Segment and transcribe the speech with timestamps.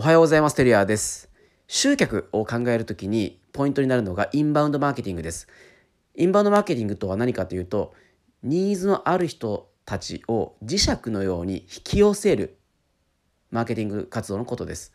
[0.00, 0.54] おはようございます。
[0.54, 1.28] テリアです。
[1.66, 5.48] 集客を考えるときにポイントになるのがインバウンドマーケティングです。
[6.14, 7.94] インバウンドマーケティングとは何かというと、
[8.44, 12.58] ニーズのある人たちを磁石のように引き寄せる
[13.50, 14.92] マーケティング活動のことです。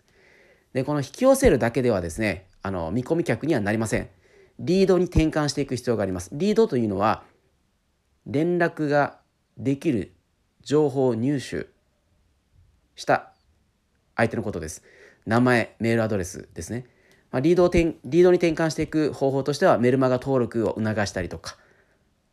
[0.72, 4.08] で、この引き寄せるだけではですね、あの見込み客にはなりません。
[4.60, 6.30] リードに転換していく必要があります。
[6.32, 7.26] リードというのは、
[8.26, 9.20] 連絡が
[9.58, 10.14] できる
[10.62, 11.68] 情報を入手
[12.96, 13.33] した
[14.16, 14.84] 相手のことです。
[15.26, 16.86] 名前、メールアドレスですね。
[17.32, 21.58] まあ、リードをリードに転換していく方法としてはメルマガ登録を促したりとか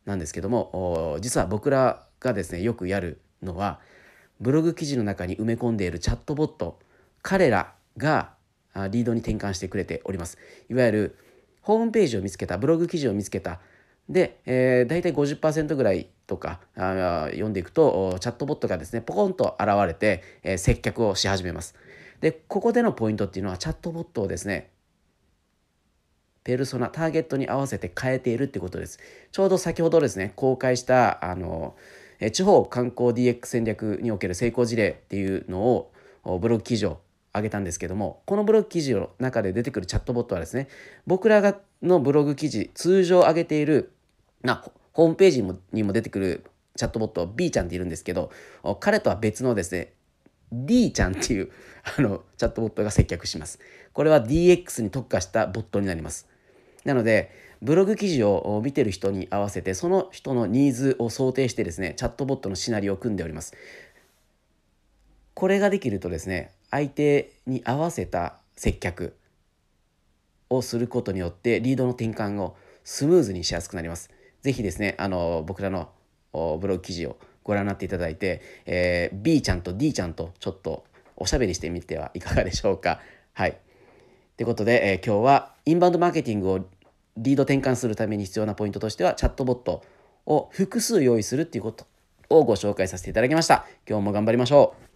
[0.05, 3.81] なんですけども実は僕らがですねよくやるのは
[4.41, 6.79] ブログ記事の中に埋め込んでいるチャットボット
[7.23, 8.35] 彼らが
[8.91, 10.37] リードに転換してくれております。
[10.69, 11.17] いわゆる
[11.63, 13.59] ホームページを見つけたブログ記事を見つけた
[14.11, 21.75] で、えー、大体50%ぐらいとかあ読んでいくとチャットボットがですねポコンと現れて、えー、接客をし始めます。
[22.21, 24.71] でここでのポイントっていうのはチャットボットをですね
[26.45, 28.99] ペルソナターゲットに合わせて変えているってことです
[29.33, 31.77] ちょうど先ほどですね公開したあの
[32.33, 35.93] 地方観光 DX 戦略における成功事例っていうのを
[36.41, 37.01] ブログ記事を
[37.35, 40.69] 上げたんですけどもこのブログ記事の中で出てくるチャットボットはですね
[41.07, 43.93] 僕らがのブログ記事通常上げている
[44.43, 46.45] なホームページにも出てくる
[46.77, 48.31] チャットボット B ちゃんっているんですけど
[48.81, 49.93] 彼とは別のですね
[50.53, 51.51] D ちゃんっていう
[51.99, 53.59] あのチャットボットが接客します。
[53.93, 56.29] これは DX に特化したボットになります。
[56.85, 57.31] なので、
[57.63, 63.55] ブログ記事を見てる人に合わせて、その人のニーズを想定してですね、チャットボットのシナリオを組んでおります。
[65.35, 69.15] これができるとですね、相手に合わせた接客
[70.49, 74.11] をすることによって、リードの転換をスムーズにしやすくなります。
[74.43, 75.91] ぜひですね、あの僕らの
[76.33, 80.85] ブログ記事をご覧になっていただいて、えー、B ちゃんと D ちゃんとちょっと
[81.17, 83.01] おしゃべりしてみてはいかがでしょうか。
[83.33, 83.59] はい。
[84.37, 86.67] ということで、えー、今日はインバウンドマーケティングを
[87.17, 89.83] リード転換するために必要なポイントとしてはチャットボット
[90.27, 91.87] を複数用意するっていうこと
[92.31, 93.67] をご紹介させていただきました。
[93.89, 94.90] 今日も頑張りましょう。